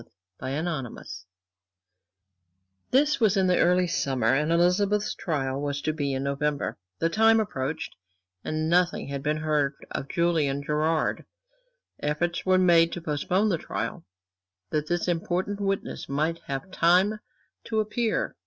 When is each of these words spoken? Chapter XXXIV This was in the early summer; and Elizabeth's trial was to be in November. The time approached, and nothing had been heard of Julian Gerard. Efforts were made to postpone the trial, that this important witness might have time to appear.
Chapter 0.39 0.63
XXXIV 0.63 1.25
This 2.89 3.19
was 3.19 3.37
in 3.37 3.45
the 3.45 3.59
early 3.59 3.85
summer; 3.85 4.33
and 4.33 4.51
Elizabeth's 4.51 5.13
trial 5.13 5.61
was 5.61 5.79
to 5.83 5.93
be 5.93 6.13
in 6.15 6.23
November. 6.23 6.75
The 6.97 7.07
time 7.07 7.39
approached, 7.39 7.95
and 8.43 8.67
nothing 8.67 9.09
had 9.09 9.21
been 9.21 9.37
heard 9.37 9.75
of 9.91 10.07
Julian 10.09 10.63
Gerard. 10.63 11.23
Efforts 11.99 12.43
were 12.47 12.57
made 12.57 12.91
to 12.93 13.01
postpone 13.01 13.49
the 13.49 13.59
trial, 13.59 14.03
that 14.71 14.87
this 14.87 15.07
important 15.07 15.61
witness 15.61 16.09
might 16.09 16.39
have 16.47 16.71
time 16.71 17.19
to 17.65 17.79
appear. 17.79 18.35